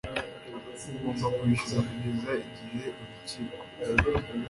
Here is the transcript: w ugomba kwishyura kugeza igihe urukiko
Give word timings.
w 0.85 0.93
ugomba 0.97 1.27
kwishyura 1.37 1.81
kugeza 1.89 2.31
igihe 2.47 2.87
urukiko 3.01 3.57